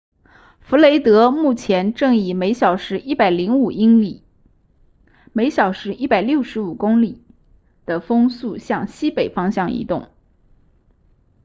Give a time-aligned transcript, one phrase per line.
[0.61, 4.23] 弗雷德目前正以每小时105英里
[5.31, 7.23] 每小时165公里
[7.85, 10.09] 的风速向西北方向移动